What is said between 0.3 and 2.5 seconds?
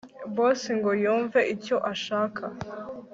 bosss ngo yumve icyo ashaka